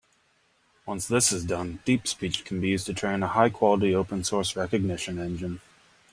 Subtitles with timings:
[0.87, 5.19] Once this is done, DeepSpeech can be used to train a high-quality open source recognition
[5.19, 5.61] engine.